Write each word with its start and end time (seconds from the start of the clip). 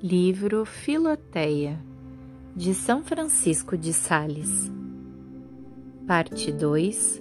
Livro 0.00 0.64
Filoteia, 0.64 1.76
de 2.54 2.72
São 2.72 3.02
Francisco 3.02 3.76
de 3.76 3.92
Sales, 3.92 4.70
Parte 6.06 6.52
2, 6.52 7.20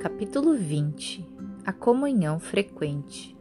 Capítulo 0.00 0.54
20 0.54 1.26
A 1.64 1.72
Comunhão 1.72 2.38
Frequente. 2.38 3.36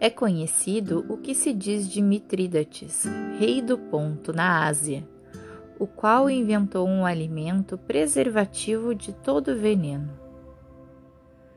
É 0.00 0.08
conhecido 0.08 1.04
o 1.10 1.18
que 1.18 1.34
se 1.34 1.52
diz 1.52 1.86
de 1.86 2.00
Mitrídates, 2.00 3.04
rei 3.38 3.60
do 3.60 3.76
Ponto, 3.76 4.32
na 4.32 4.64
Ásia, 4.66 5.06
o 5.78 5.86
qual 5.86 6.30
inventou 6.30 6.88
um 6.88 7.04
alimento 7.04 7.76
preservativo 7.76 8.94
de 8.94 9.12
todo 9.12 9.54
veneno. 9.54 10.10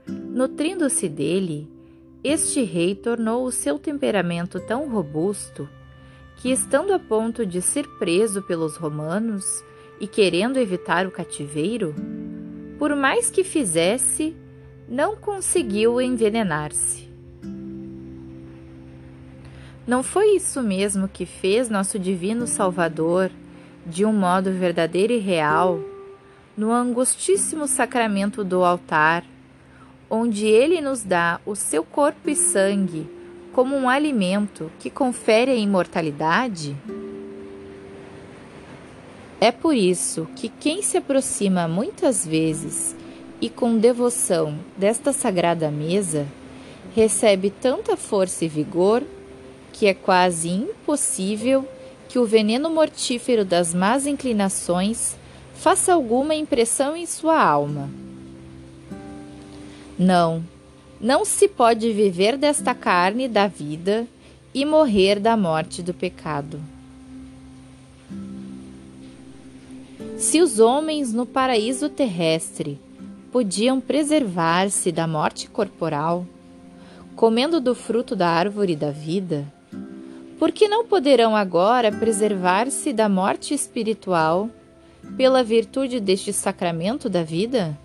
Nutrindo-se 0.05 1.07
dele, 1.07 1.71
este 2.23 2.63
rei 2.63 2.95
tornou 2.95 3.45
o 3.45 3.51
seu 3.51 3.77
temperamento 3.77 4.59
tão 4.59 4.87
robusto 4.87 5.67
que, 6.37 6.51
estando 6.51 6.93
a 6.93 6.99
ponto 6.99 7.45
de 7.45 7.61
ser 7.61 7.85
preso 7.99 8.41
pelos 8.41 8.77
romanos 8.77 9.63
e 9.99 10.07
querendo 10.07 10.57
evitar 10.57 11.05
o 11.05 11.11
cativeiro, 11.11 11.93
por 12.79 12.95
mais 12.95 13.29
que 13.29 13.43
fizesse, 13.43 14.35
não 14.87 15.15
conseguiu 15.15 15.99
envenenar-se. 16.01 17.09
Não 19.85 20.01
foi 20.01 20.35
isso 20.35 20.63
mesmo 20.63 21.09
que 21.09 21.25
fez 21.25 21.69
nosso 21.69 21.99
Divino 21.99 22.47
Salvador, 22.47 23.29
de 23.85 24.05
um 24.05 24.13
modo 24.13 24.49
verdadeiro 24.51 25.11
e 25.11 25.17
real, 25.17 25.79
no 26.55 26.71
angustíssimo 26.71 27.67
sacramento 27.67 28.45
do 28.45 28.63
altar, 28.63 29.25
onde 30.15 30.45
ele 30.45 30.79
nos 30.79 31.01
dá 31.01 31.41
o 31.43 31.55
seu 31.55 31.83
corpo 31.83 32.29
e 32.29 32.35
sangue 32.35 33.09
como 33.51 33.75
um 33.75 33.89
alimento 33.89 34.71
que 34.79 34.91
confere 34.91 35.49
a 35.49 35.55
imortalidade? 35.55 36.77
É 39.41 39.51
por 39.51 39.73
isso 39.73 40.27
que 40.35 40.49
quem 40.49 40.83
se 40.83 40.97
aproxima 40.97 41.67
muitas 41.67 42.27
vezes 42.27 42.95
e 43.41 43.49
com 43.49 43.75
devoção 43.75 44.59
desta 44.77 45.11
sagrada 45.11 45.71
mesa 45.71 46.27
recebe 46.95 47.49
tanta 47.49 47.97
força 47.97 48.45
e 48.45 48.47
vigor 48.47 49.01
que 49.71 49.87
é 49.87 49.95
quase 49.95 50.47
impossível 50.49 51.67
que 52.07 52.19
o 52.19 52.25
veneno 52.25 52.69
mortífero 52.69 53.43
das 53.43 53.73
más 53.73 54.05
inclinações 54.05 55.15
faça 55.55 55.91
alguma 55.91 56.35
impressão 56.35 56.95
em 56.95 57.07
sua 57.07 57.43
alma. 57.43 57.89
Não, 59.97 60.43
não 60.99 61.23
se 61.23 61.47
pode 61.47 61.91
viver 61.93 62.37
desta 62.37 62.73
carne 62.73 63.27
da 63.27 63.47
vida 63.47 64.07
e 64.53 64.65
morrer 64.65 65.19
da 65.19 65.35
morte 65.35 65.83
do 65.83 65.93
pecado. 65.93 66.59
Se 70.17 70.41
os 70.41 70.59
homens 70.59 71.11
no 71.13 71.25
paraíso 71.25 71.89
terrestre 71.89 72.79
podiam 73.31 73.81
preservar-se 73.81 74.91
da 74.91 75.05
morte 75.05 75.49
corporal, 75.49 76.25
comendo 77.15 77.59
do 77.59 77.75
fruto 77.75 78.15
da 78.15 78.29
árvore 78.29 78.75
da 78.75 78.89
vida, 78.89 79.45
por 80.39 80.51
que 80.51 80.67
não 80.67 80.85
poderão 80.85 81.35
agora 81.35 81.91
preservar-se 81.91 82.93
da 82.93 83.09
morte 83.09 83.53
espiritual 83.53 84.49
pela 85.17 85.43
virtude 85.43 85.99
deste 85.99 86.31
sacramento 86.31 87.09
da 87.09 87.23
vida? 87.23 87.77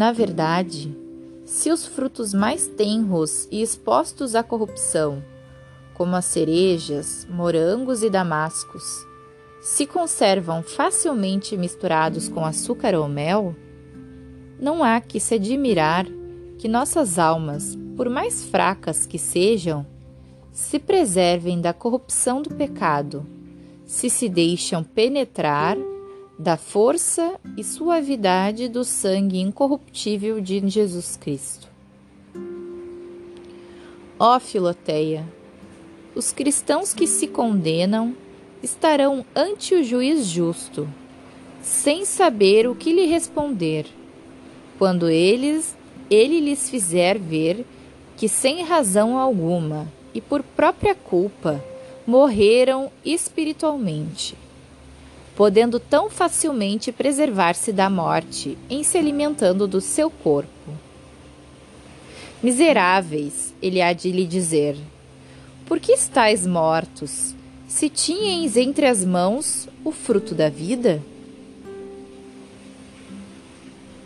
Na 0.00 0.12
verdade, 0.12 0.96
se 1.44 1.70
os 1.70 1.84
frutos 1.84 2.32
mais 2.32 2.66
tenros 2.66 3.46
e 3.50 3.60
expostos 3.60 4.34
à 4.34 4.42
corrupção, 4.42 5.22
como 5.92 6.16
as 6.16 6.24
cerejas, 6.24 7.28
morangos 7.28 8.02
e 8.02 8.08
damascos, 8.08 9.06
se 9.60 9.86
conservam 9.86 10.62
facilmente 10.62 11.54
misturados 11.54 12.30
com 12.30 12.46
açúcar 12.46 12.94
ou 12.94 13.06
mel, 13.10 13.54
não 14.58 14.82
há 14.82 15.02
que 15.02 15.20
se 15.20 15.34
admirar 15.34 16.06
que 16.56 16.66
nossas 16.66 17.18
almas, 17.18 17.76
por 17.94 18.08
mais 18.08 18.42
fracas 18.42 19.04
que 19.04 19.18
sejam, 19.18 19.84
se 20.50 20.78
preservem 20.78 21.60
da 21.60 21.74
corrupção 21.74 22.40
do 22.40 22.54
pecado, 22.54 23.26
se 23.84 24.08
se 24.08 24.30
deixam 24.30 24.82
penetrar 24.82 25.76
da 26.40 26.56
força 26.56 27.38
e 27.54 27.62
suavidade 27.62 28.66
do 28.66 28.82
sangue 28.82 29.38
incorruptível 29.38 30.40
de 30.40 30.66
Jesus 30.70 31.14
Cristo. 31.14 31.68
Ó 34.18 34.40
Filoteia, 34.40 35.28
os 36.14 36.32
cristãos 36.32 36.94
que 36.94 37.06
se 37.06 37.26
condenam 37.26 38.16
estarão 38.62 39.22
ante 39.36 39.74
o 39.74 39.84
juiz 39.84 40.24
justo, 40.24 40.88
sem 41.60 42.06
saber 42.06 42.66
o 42.66 42.74
que 42.74 42.90
lhe 42.90 43.04
responder, 43.04 43.84
quando 44.78 45.10
eles, 45.10 45.76
ele 46.08 46.40
lhes 46.40 46.70
fizer 46.70 47.18
ver 47.18 47.66
que 48.16 48.30
sem 48.30 48.62
razão 48.62 49.18
alguma 49.18 49.86
e 50.14 50.22
por 50.22 50.42
própria 50.42 50.94
culpa 50.94 51.62
morreram 52.06 52.90
espiritualmente 53.04 54.34
podendo 55.40 55.80
tão 55.80 56.10
facilmente 56.10 56.92
preservar-se 56.92 57.72
da 57.72 57.88
morte 57.88 58.58
em 58.68 58.82
se 58.82 58.98
alimentando 58.98 59.66
do 59.66 59.80
seu 59.80 60.10
corpo. 60.10 60.70
Miseráveis, 62.42 63.54
ele 63.62 63.80
há 63.80 63.94
de 63.94 64.12
lhe 64.12 64.26
dizer, 64.26 64.76
por 65.64 65.80
que 65.80 65.92
estáis 65.92 66.46
mortos, 66.46 67.34
se 67.66 67.88
tinhais 67.88 68.54
entre 68.54 68.84
as 68.84 69.02
mãos 69.02 69.66
o 69.82 69.90
fruto 69.90 70.34
da 70.34 70.50
vida? 70.50 71.02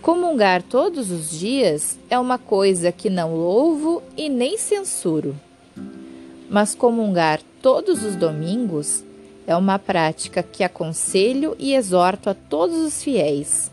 Comungar 0.00 0.62
todos 0.62 1.10
os 1.10 1.32
dias 1.32 1.98
é 2.08 2.16
uma 2.16 2.38
coisa 2.38 2.92
que 2.92 3.10
não 3.10 3.34
louvo 3.34 4.04
e 4.16 4.28
nem 4.28 4.56
censuro. 4.56 5.34
Mas 6.48 6.76
comungar 6.76 7.40
todos 7.60 8.04
os 8.04 8.14
domingos 8.14 9.02
é 9.46 9.54
uma 9.56 9.78
prática 9.78 10.42
que 10.42 10.64
aconselho 10.64 11.54
e 11.58 11.74
exorto 11.74 12.30
a 12.30 12.34
todos 12.34 12.76
os 12.78 13.02
fiéis, 13.02 13.70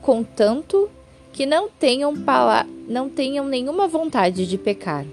contanto 0.00 0.90
que 1.32 1.44
não 1.44 1.68
tenham, 1.68 2.14
não 2.88 3.08
tenham 3.08 3.46
nenhuma 3.46 3.86
vontade 3.86 4.46
de 4.46 4.56
pecar. 4.56 5.04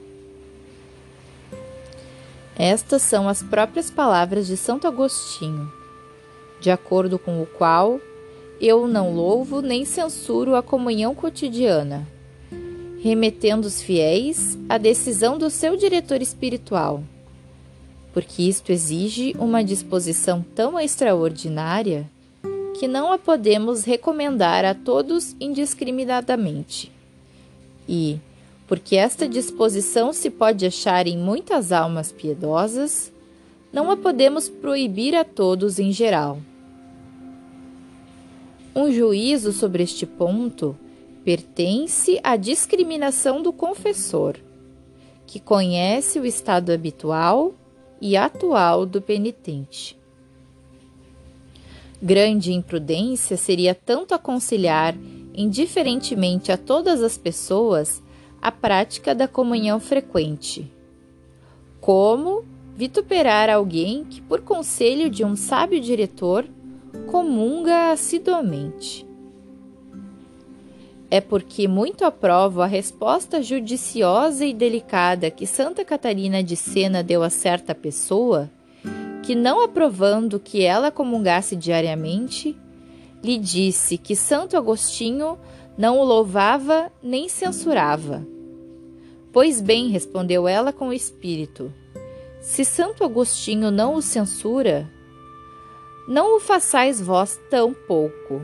Estas 2.57 3.01
são 3.01 3.27
as 3.27 3.41
próprias 3.41 3.89
palavras 3.89 4.47
de 4.47 4.55
Santo 4.55 4.87
Agostinho, 4.87 5.71
de 6.59 6.69
acordo 6.69 7.17
com 7.17 7.41
o 7.41 7.45
qual 7.45 7.99
eu 8.59 8.87
não 8.87 9.13
louvo 9.13 9.61
nem 9.61 9.83
censuro 9.83 10.55
a 10.55 10.61
comunhão 10.61 11.15
cotidiana, 11.15 12.07
remetendo 13.01 13.67
os 13.67 13.81
fiéis 13.81 14.57
à 14.69 14.77
decisão 14.77 15.39
do 15.39 15.49
seu 15.49 15.75
diretor 15.75 16.21
espiritual 16.21 17.03
porque 18.13 18.43
isto 18.43 18.71
exige 18.71 19.35
uma 19.39 19.63
disposição 19.63 20.43
tão 20.55 20.79
extraordinária 20.79 22.09
que 22.77 22.87
não 22.87 23.11
a 23.11 23.17
podemos 23.17 23.83
recomendar 23.83 24.65
a 24.65 24.73
todos 24.73 25.35
indiscriminadamente. 25.39 26.91
E, 27.87 28.19
porque 28.67 28.95
esta 28.95 29.27
disposição 29.27 30.11
se 30.11 30.29
pode 30.29 30.65
achar 30.65 31.07
em 31.07 31.17
muitas 31.17 31.71
almas 31.71 32.11
piedosas, 32.11 33.11
não 33.71 33.91
a 33.91 33.97
podemos 33.97 34.49
proibir 34.49 35.15
a 35.15 35.23
todos 35.23 35.79
em 35.79 35.91
geral. 35.91 36.39
Um 38.75 38.91
juízo 38.91 39.51
sobre 39.51 39.83
este 39.83 40.05
ponto 40.05 40.77
pertence 41.23 42.19
à 42.23 42.35
discriminação 42.35 43.41
do 43.41 43.53
confessor, 43.53 44.37
que 45.27 45.39
conhece 45.39 46.19
o 46.19 46.25
estado 46.25 46.71
habitual 46.71 47.53
e 48.01 48.17
atual 48.17 48.85
do 48.85 49.01
penitente. 49.01 49.97
Grande 52.01 52.51
imprudência 52.51 53.37
seria 53.37 53.75
tanto 53.75 54.15
aconselhar 54.15 54.95
indiferentemente 55.35 56.51
a 56.51 56.57
todas 56.57 57.03
as 57.03 57.17
pessoas 57.17 58.01
a 58.41 58.51
prática 58.51 59.13
da 59.13 59.27
comunhão 59.27 59.79
frequente, 59.79 60.69
como 61.79 62.43
vituperar 62.75 63.51
alguém 63.51 64.03
que, 64.03 64.19
por 64.19 64.41
conselho 64.41 65.11
de 65.11 65.23
um 65.23 65.35
sábio 65.35 65.79
diretor, 65.79 66.47
comunga 67.05 67.91
assiduamente 67.91 69.05
é 71.11 71.21
porque 71.21 71.67
muito 71.67 72.05
aprovo 72.05 72.61
a 72.61 72.65
resposta 72.65 73.43
judiciosa 73.43 74.45
e 74.45 74.53
delicada 74.53 75.29
que 75.29 75.45
Santa 75.45 75.85
Catarina 75.85 76.41
de 76.41 76.55
Sena 76.55 77.03
deu 77.03 77.21
a 77.21 77.29
certa 77.29 77.75
pessoa, 77.75 78.49
que, 79.21 79.35
não 79.35 79.61
aprovando 79.61 80.39
que 80.39 80.63
ela 80.63 80.89
comungasse 80.89 81.55
diariamente, 81.55 82.57
lhe 83.23 83.37
disse 83.37 83.97
que 83.97 84.15
Santo 84.15 84.57
Agostinho 84.57 85.37
não 85.77 85.99
o 85.99 86.03
louvava 86.03 86.91
nem 87.03 87.29
censurava, 87.29 88.25
Pois 89.33 89.61
bem, 89.61 89.87
respondeu 89.87 90.45
ela 90.45 90.73
com 90.73 90.89
o 90.89 90.93
espírito, 90.93 91.73
se 92.41 92.65
Santo 92.65 93.03
Agostinho 93.03 93.71
não 93.71 93.95
o 93.95 94.01
censura, 94.01 94.89
não 96.05 96.35
o 96.35 96.39
façais 96.39 96.99
vós 96.99 97.39
tão 97.49 97.73
pouco, 97.73 98.41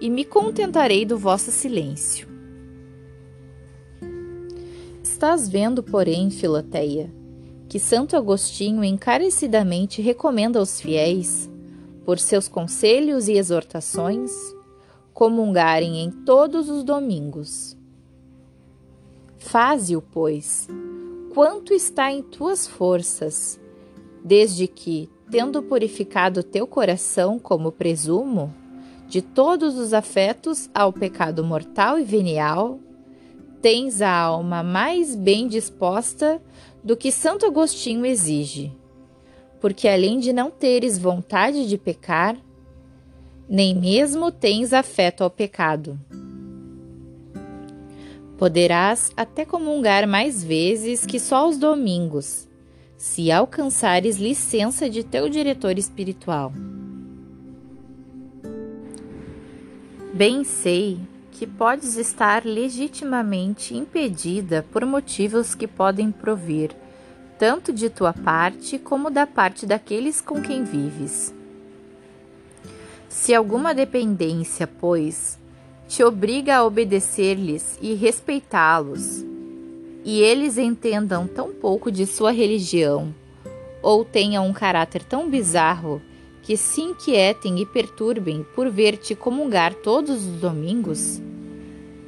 e 0.00 0.08
me 0.08 0.24
contentarei 0.24 1.04
do 1.04 1.18
vosso 1.18 1.50
silêncio. 1.50 2.28
Estás 5.02 5.48
vendo, 5.48 5.82
porém, 5.82 6.30
Filoteia, 6.30 7.12
que 7.68 7.78
Santo 7.78 8.16
Agostinho 8.16 8.84
encarecidamente 8.84 10.00
recomenda 10.00 10.58
aos 10.58 10.80
fiéis, 10.80 11.50
por 12.04 12.18
seus 12.18 12.48
conselhos 12.48 13.28
e 13.28 13.32
exortações, 13.32 14.32
comungarem 15.12 16.04
em 16.04 16.10
todos 16.10 16.70
os 16.70 16.84
domingos. 16.84 17.76
Faze-o, 19.38 20.00
pois, 20.00 20.68
quanto 21.34 21.74
está 21.74 22.12
em 22.12 22.22
tuas 22.22 22.66
forças, 22.66 23.60
desde 24.24 24.66
que, 24.66 25.10
tendo 25.30 25.62
purificado 25.62 26.42
teu 26.42 26.66
coração, 26.66 27.38
como 27.38 27.72
presumo, 27.72 28.54
de 29.08 29.22
todos 29.22 29.78
os 29.78 29.94
afetos 29.94 30.68
ao 30.74 30.92
pecado 30.92 31.42
mortal 31.42 31.98
e 31.98 32.04
venial, 32.04 32.78
tens 33.62 34.02
a 34.02 34.12
alma 34.12 34.62
mais 34.62 35.16
bem 35.16 35.48
disposta 35.48 36.40
do 36.84 36.96
que 36.96 37.10
Santo 37.10 37.46
Agostinho 37.46 38.04
exige, 38.04 38.72
porque 39.60 39.88
além 39.88 40.20
de 40.20 40.32
não 40.32 40.50
teres 40.50 40.98
vontade 40.98 41.66
de 41.66 41.78
pecar, 41.78 42.36
nem 43.48 43.74
mesmo 43.74 44.30
tens 44.30 44.72
afeto 44.72 45.24
ao 45.24 45.30
pecado. 45.30 45.98
Poderás 48.36 49.10
até 49.16 49.44
comungar 49.44 50.06
mais 50.06 50.44
vezes 50.44 51.04
que 51.04 51.18
só 51.18 51.38
aos 51.38 51.56
domingos, 51.56 52.46
se 52.96 53.32
alcançares 53.32 54.18
licença 54.18 54.88
de 54.88 55.02
teu 55.02 55.28
diretor 55.28 55.78
espiritual. 55.78 56.52
Bem 60.18 60.42
sei 60.42 60.98
que 61.30 61.46
podes 61.46 61.96
estar 61.96 62.44
legitimamente 62.44 63.76
impedida 63.76 64.66
por 64.72 64.84
motivos 64.84 65.54
que 65.54 65.68
podem 65.68 66.10
provir 66.10 66.74
tanto 67.38 67.72
de 67.72 67.88
tua 67.88 68.12
parte 68.12 68.80
como 68.80 69.10
da 69.10 69.28
parte 69.28 69.64
daqueles 69.64 70.20
com 70.20 70.42
quem 70.42 70.64
vives. 70.64 71.32
Se 73.08 73.32
alguma 73.32 73.72
dependência, 73.72 74.66
pois, 74.66 75.38
te 75.86 76.02
obriga 76.02 76.56
a 76.56 76.64
obedecer-lhes 76.64 77.78
e 77.80 77.94
respeitá-los, 77.94 79.24
e 80.04 80.20
eles 80.20 80.58
entendam 80.58 81.28
tão 81.28 81.54
pouco 81.54 81.92
de 81.92 82.06
sua 82.06 82.32
religião, 82.32 83.14
ou 83.80 84.04
tenham 84.04 84.48
um 84.48 84.52
caráter 84.52 85.04
tão 85.04 85.30
bizarro 85.30 86.02
que 86.48 86.56
se 86.56 86.80
inquietem 86.80 87.58
e 87.60 87.66
perturbem 87.66 88.42
por 88.54 88.70
ver-te 88.70 89.14
comungar 89.14 89.74
todos 89.74 90.24
os 90.24 90.40
domingos? 90.40 91.20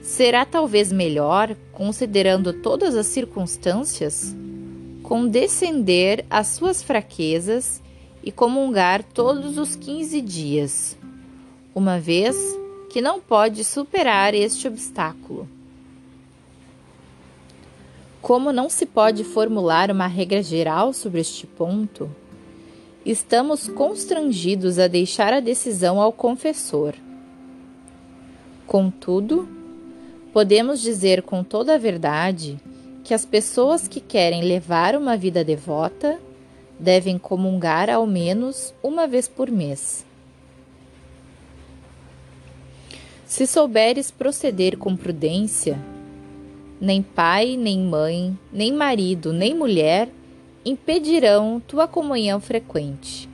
Será 0.00 0.46
talvez 0.46 0.90
melhor, 0.90 1.54
considerando 1.74 2.54
todas 2.54 2.96
as 2.96 3.04
circunstâncias, 3.04 4.34
condescender 5.02 6.24
às 6.30 6.46
suas 6.46 6.82
fraquezas 6.82 7.82
e 8.24 8.32
comungar 8.32 9.02
todos 9.02 9.58
os 9.58 9.76
quinze 9.76 10.22
dias, 10.22 10.96
uma 11.74 12.00
vez 12.00 12.34
que 12.88 13.02
não 13.02 13.20
pode 13.20 13.62
superar 13.62 14.32
este 14.32 14.66
obstáculo. 14.66 15.46
Como 18.22 18.54
não 18.54 18.70
se 18.70 18.86
pode 18.86 19.22
formular 19.22 19.90
uma 19.90 20.06
regra 20.06 20.42
geral 20.42 20.94
sobre 20.94 21.20
este 21.20 21.46
ponto, 21.46 22.10
estamos 23.04 23.68
constrangidos 23.68 24.78
a 24.78 24.86
deixar 24.86 25.32
a 25.32 25.40
decisão 25.40 26.00
ao 26.00 26.12
confessor. 26.12 26.94
Contudo, 28.66 29.48
podemos 30.32 30.80
dizer 30.80 31.22
com 31.22 31.42
toda 31.42 31.74
a 31.74 31.78
verdade 31.78 32.58
que 33.02 33.14
as 33.14 33.24
pessoas 33.24 33.88
que 33.88 34.00
querem 34.00 34.42
levar 34.42 34.94
uma 34.94 35.16
vida 35.16 35.42
devota 35.42 36.20
devem 36.78 37.18
comungar 37.18 37.90
ao 37.90 38.06
menos 38.06 38.72
uma 38.82 39.06
vez 39.06 39.26
por 39.26 39.50
mês. 39.50 40.04
Se 43.26 43.46
souberes 43.46 44.10
proceder 44.10 44.76
com 44.76 44.96
prudência, 44.96 45.78
nem 46.80 47.02
pai, 47.02 47.56
nem 47.56 47.78
mãe, 47.80 48.36
nem 48.52 48.72
marido, 48.72 49.32
nem 49.32 49.54
mulher 49.54 50.08
impedirão 50.64 51.60
tua 51.66 51.88
comunhão 51.88 52.40
frequente. 52.40 53.28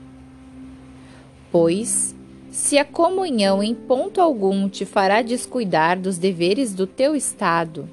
Pois, 1.50 2.14
se 2.50 2.78
a 2.78 2.84
comunhão 2.84 3.62
em 3.62 3.74
ponto 3.74 4.20
algum 4.20 4.68
te 4.68 4.84
fará 4.84 5.22
descuidar 5.22 5.98
dos 5.98 6.18
deveres 6.18 6.74
do 6.74 6.86
teu 6.86 7.14
estado, 7.14 7.88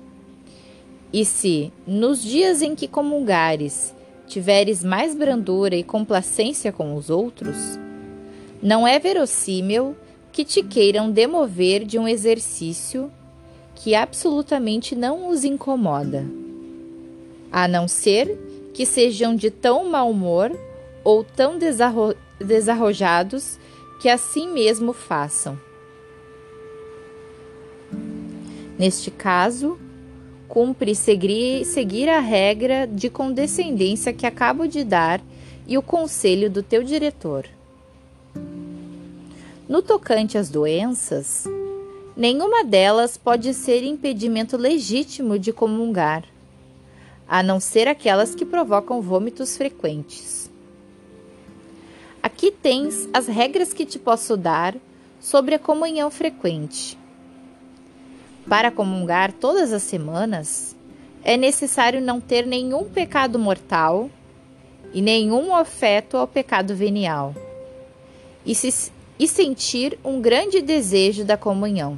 e 1.12 1.26
se, 1.26 1.72
nos 1.86 2.24
dias 2.24 2.62
em 2.62 2.76
que 2.76 2.88
comungares, 2.88 3.94
tiveres 4.28 4.84
mais 4.84 5.14
brandura 5.14 5.76
e 5.76 5.84
complacência 5.84 6.72
com 6.72 6.96
os 6.96 7.10
outros, 7.10 7.78
não 8.62 8.88
é 8.88 8.98
verossímil 8.98 9.96
que 10.32 10.44
te 10.44 10.64
queiram 10.64 11.12
demover 11.12 11.86
de 11.86 12.00
um 12.00 12.08
exercício 12.08 13.12
que 13.76 13.94
absolutamente 13.94 14.96
não 14.96 15.30
os 15.30 15.44
incomoda, 15.44 16.26
a 17.52 17.68
não 17.68 17.88
ser 17.88 18.53
que 18.74 18.86
sejam 18.86 19.36
de 19.36 19.52
tão 19.52 19.90
mau 19.90 20.10
humor 20.10 20.52
ou 21.04 21.24
tão 21.24 21.58
desarro 21.58 22.16
desarrojados 22.40 23.58
que 24.02 24.10
assim 24.10 24.52
mesmo 24.52 24.92
façam. 24.92 25.58
Neste 28.78 29.12
caso, 29.12 29.78
cumpre 30.48 30.94
seguir, 30.94 31.64
seguir 31.64 32.10
a 32.10 32.20
regra 32.20 32.86
de 32.86 33.10
condescendência 33.10 34.12
que 34.12 34.26
acabo 34.26 34.68
de 34.68 34.84
dar 34.84 35.22
e 35.68 35.78
o 35.78 35.82
conselho 35.82 36.50
do 36.50 36.62
teu 36.62 36.84
diretor. 36.84 37.48
No 39.70 39.82
tocante 39.82 40.38
às 40.38 40.50
doenças, 40.50 41.46
nenhuma 42.18 42.64
delas 42.64 43.16
pode 43.18 43.54
ser 43.54 43.84
impedimento 43.84 44.58
legítimo 44.58 45.40
de 45.40 45.54
comungar, 45.54 46.26
a 47.34 47.42
não 47.42 47.60
ser 47.60 47.88
aquelas 47.88 48.36
que 48.36 48.46
provocam 48.46 49.02
vômitos 49.02 49.58
frequentes. 49.58 50.52
Aqui 52.22 52.52
tens 52.52 53.10
as 53.12 53.26
regras 53.26 53.74
que 53.74 53.88
te 53.88 53.98
posso 53.98 54.38
dar 54.38 54.76
sobre 55.20 55.56
a 55.56 55.60
comunhão 55.60 56.12
frequente. 56.12 56.96
Para 58.48 58.70
comungar 58.70 59.32
todas 59.32 59.74
as 59.74 59.82
semanas, 59.82 60.76
é 61.24 61.36
necessário 61.36 62.00
não 62.00 62.22
ter 62.22 62.46
nenhum 62.46 62.84
pecado 62.84 63.40
mortal 63.40 64.12
e 64.94 65.02
nenhum 65.02 65.56
afeto 65.56 66.18
ao 66.18 66.28
pecado 66.28 66.76
venial, 66.76 67.34
e, 68.46 68.54
se, 68.54 68.92
e 69.18 69.28
sentir 69.28 69.98
um 70.06 70.22
grande 70.22 70.62
desejo 70.62 71.26
da 71.26 71.36
comunhão. 71.36 71.98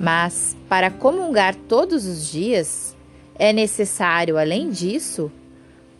Mas, 0.00 0.56
para 0.70 0.90
comungar 0.90 1.54
todos 1.54 2.06
os 2.06 2.30
dias, 2.30 2.95
é 3.38 3.52
necessário, 3.52 4.38
além 4.38 4.70
disso, 4.70 5.30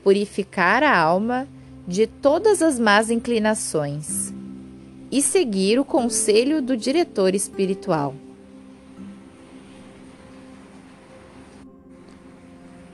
purificar 0.03 0.83
a 0.83 0.97
alma 0.97 1.47
de 1.87 2.07
todas 2.07 2.63
as 2.63 2.79
más 2.79 3.11
inclinações 3.11 4.33
e 5.11 5.23
seguir 5.23 5.79
o 5.79 5.85
conselho 5.85 6.61
do 6.61 6.77
diretor 6.77 7.35
espiritual. 7.35 8.15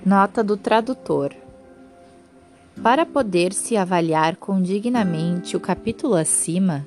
Nota 0.05 0.43
do 0.43 0.57
tradutor: 0.57 1.33
Para 2.83 3.07
poder-se 3.07 3.77
avaliar 3.77 4.37
condignamente 4.37 5.57
o 5.57 5.61
capítulo 5.61 6.15
acima, 6.15 6.87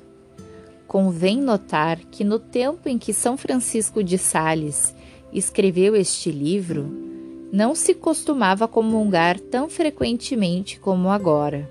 convém 0.86 1.40
notar 1.40 1.98
que 1.98 2.22
no 2.22 2.38
tempo 2.38 2.88
em 2.88 2.98
que 2.98 3.12
São 3.12 3.36
Francisco 3.36 4.04
de 4.04 4.18
Sales 4.18 4.94
escreveu 5.32 5.96
este 5.96 6.30
livro, 6.30 7.05
não 7.52 7.74
se 7.74 7.94
costumava 7.94 8.66
comungar 8.66 9.38
tão 9.38 9.68
frequentemente 9.68 10.78
como 10.78 11.10
agora. 11.10 11.68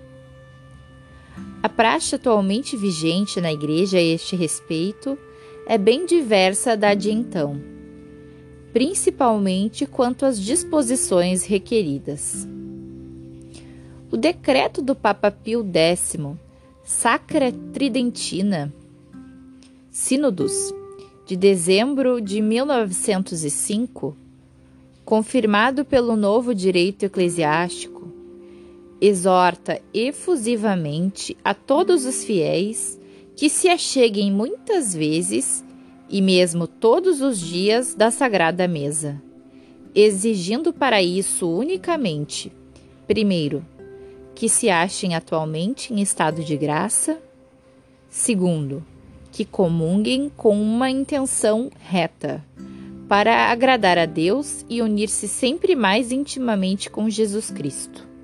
A 1.62 1.70
praxe 1.70 2.16
atualmente 2.16 2.78
vigente 2.78 3.42
na 3.42 3.52
Igreja 3.52 3.98
a 3.98 4.02
este 4.02 4.36
respeito 4.36 5.18
é 5.68 5.78
bem 5.78 6.06
diversa 6.06 6.78
da 6.78 6.94
de 6.94 7.12
então 7.12 7.76
principalmente 8.76 9.86
quanto 9.86 10.26
às 10.26 10.38
disposições 10.38 11.46
requeridas. 11.46 12.46
O 14.12 14.18
decreto 14.18 14.82
do 14.82 14.94
Papa 14.94 15.32
Pio 15.32 15.64
X, 15.64 16.18
Sacra 16.84 17.54
Tridentina, 17.72 18.74
Sínodos, 19.90 20.74
de 21.26 21.38
dezembro 21.38 22.20
de 22.20 22.42
1905, 22.42 24.18
confirmado 25.06 25.86
pelo 25.86 26.16
novo 26.16 26.54
direito 26.56 27.06
eclesiástico, 27.06 28.12
exorta 29.00 29.80
efusivamente 29.94 31.38
a 31.44 31.54
todos 31.54 32.06
os 32.06 32.24
fiéis 32.24 33.00
que 33.36 33.48
se 33.48 33.70
acheguem 33.70 34.32
muitas 34.32 34.96
vezes 34.96 35.64
e 36.10 36.22
mesmo 36.22 36.66
todos 36.66 37.22
os 37.22 37.40
dias 37.40 37.94
da 37.94 38.10
sagrada 38.10 38.68
mesa, 38.68 39.22
exigindo 39.94 40.74
para 40.74 41.02
isso 41.04 41.48
unicamente, 41.48 42.52
primeiro, 43.06 43.64
que 44.34 44.50
se 44.50 44.70
achem 44.70 45.14
atualmente 45.14 45.94
em 45.94 46.02
estado 46.02 46.44
de 46.44 46.58
graça, 46.58 47.22
segundo, 48.10 48.84
que 49.32 49.46
comunguem 49.46 50.32
com 50.36 50.60
uma 50.60 50.90
intenção 50.90 51.70
reta, 51.80 52.44
para 53.08 53.52
agradar 53.52 53.98
a 53.98 54.06
Deus 54.06 54.66
e 54.70 54.82
unir-se 54.82 55.28
sempre 55.28 55.76
mais 55.76 56.12
intimamente 56.12 56.90
com 56.90 57.10
Jesus 57.10 57.50
Cristo. 57.52 58.15